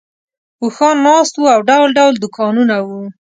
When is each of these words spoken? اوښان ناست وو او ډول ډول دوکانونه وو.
اوښان 0.63 0.97
ناست 1.05 1.33
وو 1.37 1.47
او 1.55 1.61
ډول 1.69 1.89
ډول 1.97 2.13
دوکانونه 2.23 2.75
وو. 2.87 3.01